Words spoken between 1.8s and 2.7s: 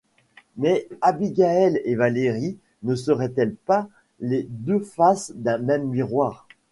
et Valérie